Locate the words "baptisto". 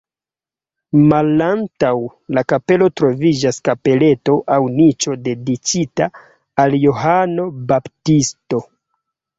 7.73-8.67